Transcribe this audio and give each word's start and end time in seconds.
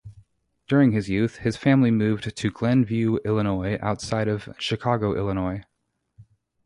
During 0.67 0.93
his 0.93 1.09
youth, 1.09 1.35
his 1.35 1.57
family 1.57 1.91
moved 1.91 2.35
to 2.35 2.49
Glenview, 2.49 3.17
Illinois, 3.23 3.77
outside 3.83 4.27
of 4.27 4.49
Chicago, 4.57 5.15
Illinois. 5.15 5.63